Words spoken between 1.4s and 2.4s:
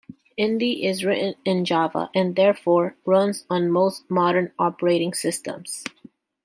in Java and